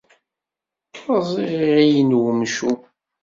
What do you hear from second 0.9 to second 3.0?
Rreẓ iɣil n umcum.